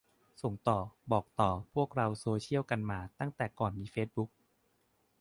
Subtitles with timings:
[0.41, 0.79] ส่งต่อ
[1.11, 4.29] บอกต่อ พวกเราโซเชียลกันมาตั้งแต่ก่อนมีเฟซบุ๊ก